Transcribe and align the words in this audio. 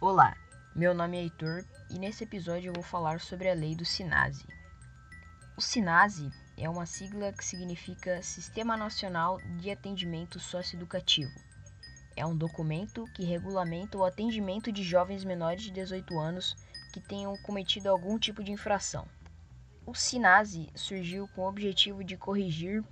Olá, 0.00 0.36
meu 0.76 0.94
nome 0.94 1.16
é 1.16 1.22
Heitor 1.22 1.64
e 1.90 1.98
nesse 1.98 2.22
episódio 2.22 2.68
eu 2.68 2.72
vou 2.72 2.84
falar 2.84 3.18
sobre 3.18 3.50
a 3.50 3.52
lei 3.54 3.74
do 3.74 3.84
SINASE. 3.84 4.46
O 5.56 5.60
SINASE 5.60 6.30
é 6.56 6.70
uma 6.70 6.86
sigla 6.86 7.32
que 7.32 7.44
significa 7.44 8.22
Sistema 8.22 8.76
Nacional 8.76 9.40
de 9.58 9.72
Atendimento 9.72 10.38
Socioeducativo. 10.38 11.32
É 12.14 12.24
um 12.24 12.36
documento 12.36 13.06
que 13.12 13.24
regulamenta 13.24 13.98
o 13.98 14.04
atendimento 14.04 14.70
de 14.70 14.84
jovens 14.84 15.24
menores 15.24 15.62
de 15.62 15.72
18 15.72 16.16
anos 16.16 16.54
que 16.92 17.00
tenham 17.00 17.36
cometido 17.38 17.88
algum 17.88 18.20
tipo 18.20 18.44
de 18.44 18.52
infração. 18.52 19.04
O 19.84 19.96
SINASE 19.96 20.70
surgiu 20.76 21.26
com 21.34 21.40
o 21.40 21.48
objetivo 21.48 22.04
de 22.04 22.16
corrigir 22.16 22.84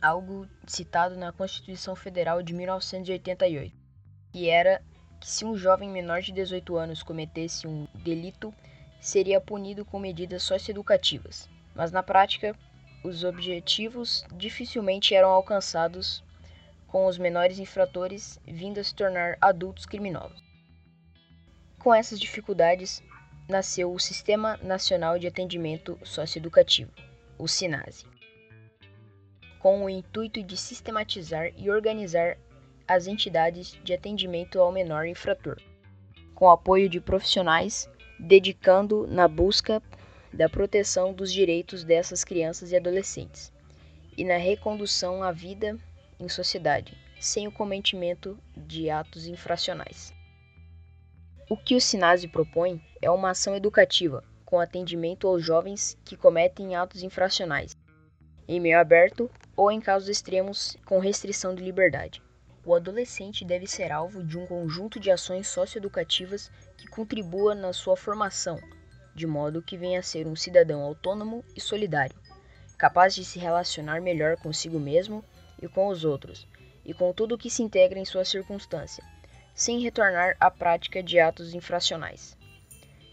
algo 0.00 0.48
citado 0.68 1.16
na 1.16 1.32
Constituição 1.32 1.96
Federal 1.96 2.44
de 2.44 2.54
1988, 2.54 3.76
que 4.30 4.48
era 4.48 4.80
que 5.24 5.30
se 5.30 5.42
um 5.42 5.56
jovem 5.56 5.88
menor 5.88 6.20
de 6.20 6.32
18 6.32 6.76
anos 6.76 7.02
cometesse 7.02 7.66
um 7.66 7.88
delito, 7.94 8.52
seria 9.00 9.40
punido 9.40 9.82
com 9.82 9.98
medidas 9.98 10.42
socioeducativas. 10.42 11.48
Mas 11.74 11.90
na 11.90 12.02
prática, 12.02 12.54
os 13.02 13.24
objetivos 13.24 14.22
dificilmente 14.34 15.14
eram 15.14 15.30
alcançados 15.30 16.22
com 16.86 17.06
os 17.06 17.16
menores 17.16 17.58
infratores 17.58 18.38
vindo 18.46 18.78
a 18.78 18.84
se 18.84 18.94
tornar 18.94 19.38
adultos 19.40 19.86
criminosos. 19.86 20.44
Com 21.78 21.94
essas 21.94 22.20
dificuldades, 22.20 23.02
nasceu 23.48 23.94
o 23.94 23.98
Sistema 23.98 24.58
Nacional 24.58 25.18
de 25.18 25.26
Atendimento 25.26 25.98
Socioeducativo, 26.04 26.92
o 27.38 27.48
SINASE, 27.48 28.04
com 29.58 29.86
o 29.86 29.88
intuito 29.88 30.42
de 30.42 30.58
sistematizar 30.58 31.50
e 31.56 31.70
organizar 31.70 32.36
as 32.86 33.06
entidades 33.06 33.78
de 33.82 33.92
atendimento 33.92 34.60
ao 34.60 34.72
menor 34.72 35.06
infrator, 35.06 35.60
com 36.34 36.50
apoio 36.50 36.88
de 36.88 37.00
profissionais 37.00 37.88
dedicando 38.18 39.06
na 39.06 39.26
busca 39.26 39.82
da 40.32 40.48
proteção 40.48 41.12
dos 41.12 41.32
direitos 41.32 41.84
dessas 41.84 42.24
crianças 42.24 42.72
e 42.72 42.76
adolescentes 42.76 43.52
e 44.16 44.24
na 44.24 44.36
recondução 44.36 45.22
à 45.22 45.32
vida 45.32 45.78
em 46.18 46.28
sociedade, 46.28 46.96
sem 47.20 47.46
o 47.46 47.52
cometimento 47.52 48.38
de 48.56 48.90
atos 48.90 49.26
infracionais. 49.26 50.12
O 51.48 51.56
que 51.56 51.74
o 51.74 51.80
SINASE 51.80 52.28
propõe 52.28 52.82
é 53.02 53.10
uma 53.10 53.30
ação 53.30 53.54
educativa 53.54 54.24
com 54.44 54.60
atendimento 54.60 55.26
aos 55.26 55.44
jovens 55.44 55.98
que 56.04 56.16
cometem 56.16 56.76
atos 56.76 57.02
infracionais, 57.02 57.76
em 58.46 58.60
meio 58.60 58.78
aberto 58.78 59.30
ou 59.56 59.70
em 59.70 59.80
casos 59.80 60.08
extremos 60.08 60.76
com 60.84 60.98
restrição 60.98 61.54
de 61.54 61.62
liberdade. 61.62 62.22
O 62.66 62.74
adolescente 62.74 63.44
deve 63.44 63.66
ser 63.66 63.92
alvo 63.92 64.24
de 64.24 64.38
um 64.38 64.46
conjunto 64.46 64.98
de 64.98 65.10
ações 65.10 65.46
socioeducativas 65.48 66.50
que 66.78 66.88
contribua 66.88 67.54
na 67.54 67.74
sua 67.74 67.94
formação, 67.94 68.58
de 69.14 69.26
modo 69.26 69.60
que 69.60 69.76
venha 69.76 70.00
a 70.00 70.02
ser 70.02 70.26
um 70.26 70.34
cidadão 70.34 70.80
autônomo 70.80 71.44
e 71.54 71.60
solidário, 71.60 72.16
capaz 72.78 73.14
de 73.14 73.22
se 73.22 73.38
relacionar 73.38 74.00
melhor 74.00 74.38
consigo 74.38 74.80
mesmo 74.80 75.22
e 75.60 75.68
com 75.68 75.88
os 75.88 76.06
outros, 76.06 76.48
e 76.86 76.94
com 76.94 77.12
tudo 77.12 77.34
o 77.34 77.38
que 77.38 77.50
se 77.50 77.62
integra 77.62 77.98
em 77.98 78.04
sua 78.06 78.24
circunstância, 78.24 79.04
sem 79.54 79.80
retornar 79.80 80.34
à 80.40 80.50
prática 80.50 81.02
de 81.02 81.20
atos 81.20 81.52
infracionais. 81.52 82.34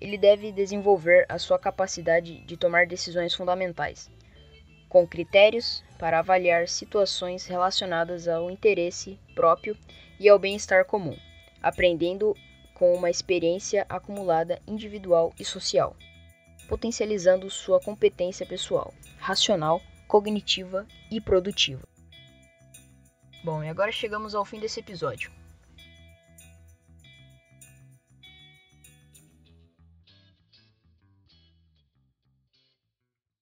Ele 0.00 0.16
deve 0.16 0.52
desenvolver 0.52 1.26
a 1.28 1.38
sua 1.38 1.58
capacidade 1.58 2.44
de 2.44 2.56
tomar 2.56 2.86
decisões 2.86 3.34
fundamentais, 3.34 4.08
com 4.92 5.06
critérios 5.06 5.82
para 5.98 6.18
avaliar 6.18 6.68
situações 6.68 7.46
relacionadas 7.46 8.28
ao 8.28 8.50
interesse 8.50 9.18
próprio 9.34 9.74
e 10.20 10.28
ao 10.28 10.38
bem-estar 10.38 10.84
comum, 10.84 11.16
aprendendo 11.62 12.36
com 12.74 12.94
uma 12.94 13.08
experiência 13.08 13.86
acumulada 13.88 14.60
individual 14.68 15.32
e 15.40 15.46
social, 15.46 15.96
potencializando 16.68 17.48
sua 17.48 17.80
competência 17.80 18.44
pessoal, 18.44 18.92
racional, 19.16 19.80
cognitiva 20.06 20.86
e 21.10 21.22
produtiva. 21.22 21.88
Bom, 23.42 23.64
e 23.64 23.70
agora 23.70 23.90
chegamos 23.90 24.34
ao 24.34 24.44
fim 24.44 24.60
desse 24.60 24.80
episódio. 24.80 25.32